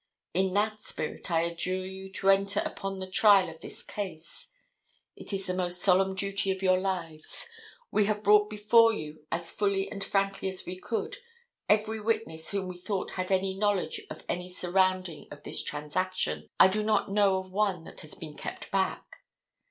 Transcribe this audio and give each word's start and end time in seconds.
In 0.33 0.55
that 0.55 0.81
spirit 0.81 1.29
I 1.29 1.41
adjure 1.41 1.85
you 1.85 2.11
to 2.13 2.31
enter 2.31 2.59
upon 2.61 2.97
the 2.97 3.05
trial 3.11 3.49
of 3.51 3.61
this 3.61 3.83
case. 3.83 4.47
It 5.15 5.31
is 5.31 5.45
the 5.45 5.53
most 5.53 5.79
solemn 5.79 6.15
duty 6.15 6.49
of 6.49 6.63
your 6.63 6.79
lives. 6.79 7.47
We 7.91 8.05
have 8.05 8.23
brought 8.23 8.49
before 8.49 8.91
you 8.93 9.27
as 9.31 9.51
fully 9.51 9.91
and 9.91 10.03
frankly 10.03 10.49
as 10.49 10.65
we 10.65 10.79
could, 10.79 11.17
every 11.69 12.01
witness 12.01 12.49
whom 12.49 12.67
we 12.67 12.77
thought 12.79 13.11
had 13.11 13.31
any 13.31 13.53
knowledge 13.53 14.01
of 14.09 14.23
any 14.27 14.49
surrounding 14.49 15.27
of 15.29 15.43
this 15.43 15.61
transaction, 15.61 16.47
I 16.59 16.67
do 16.67 16.81
not 16.81 17.11
know 17.11 17.35
of 17.37 17.51
one 17.51 17.83
that 17.83 17.99
has 17.99 18.15
been 18.15 18.35
kept 18.35 18.71
back. 18.71 19.17